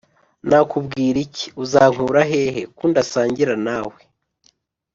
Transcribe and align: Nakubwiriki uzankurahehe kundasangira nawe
Nakubwiriki 0.49 1.45
uzankurahehe 1.63 2.61
kundasangira 2.77 3.55
nawe 3.65 3.97